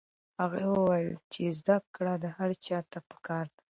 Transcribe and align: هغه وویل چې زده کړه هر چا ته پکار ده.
هغه 0.41 0.59
وویل 0.73 1.11
چې 1.31 1.41
زده 1.59 1.77
کړه 1.95 2.15
هر 2.37 2.49
چا 2.65 2.77
ته 2.91 2.99
پکار 3.09 3.45
ده. 3.51 3.59